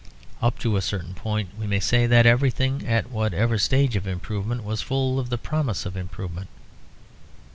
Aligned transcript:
Up 0.41 0.57
to 0.57 0.77
a 0.77 0.81
certain 0.81 1.13
point 1.13 1.49
we 1.59 1.67
may 1.67 1.79
say 1.79 2.07
that 2.07 2.25
everything, 2.25 2.87
at 2.87 3.11
whatever 3.11 3.59
stage 3.59 3.95
of 3.95 4.07
improvement, 4.07 4.63
was 4.63 4.81
full 4.81 5.19
of 5.19 5.29
the 5.29 5.37
promise 5.37 5.85
of 5.85 5.95
improvement. 5.95 6.47